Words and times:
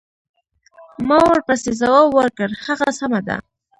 ما 1.07 1.19
ورپسې 1.29 1.71
ځواب 1.79 2.07
ورکړ: 2.19 2.49
هغه 2.65 2.89
سمه 2.99 3.19
ده. 3.27 3.37